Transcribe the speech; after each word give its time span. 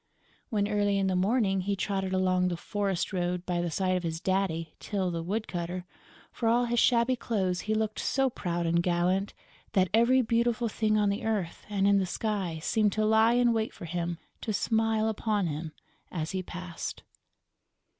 When, 0.49 0.67
early 0.67 0.97
in 0.97 1.05
the 1.05 1.15
morning, 1.15 1.61
he 1.61 1.75
trotted 1.75 2.11
along 2.11 2.47
the 2.47 2.57
forest 2.57 3.13
road 3.13 3.45
by 3.45 3.61
the 3.61 3.69
side 3.69 3.95
of 3.95 4.01
his 4.01 4.19
daddy, 4.19 4.73
Tyl 4.79 5.11
the 5.11 5.21
woodcutter, 5.21 5.85
for 6.31 6.49
all 6.49 6.65
his 6.65 6.79
shabby 6.79 7.15
clothes 7.15 7.59
he 7.61 7.75
looked 7.75 7.99
so 7.99 8.27
proud 8.27 8.65
and 8.65 8.81
gallant 8.81 9.35
that 9.73 9.89
every 9.93 10.23
beautiful 10.23 10.67
thing 10.69 10.97
on 10.97 11.09
the 11.11 11.23
earth 11.23 11.67
and 11.69 11.87
in 11.87 11.99
the 11.99 12.07
sky 12.07 12.57
seemed 12.63 12.93
to 12.93 13.05
lie 13.05 13.33
in 13.33 13.53
wait 13.53 13.75
for 13.75 13.85
him 13.85 14.17
to 14.41 14.51
smile 14.53 15.07
upon 15.07 15.45
him 15.45 15.71
as 16.11 16.31
he 16.31 16.41
passed. 16.41 17.03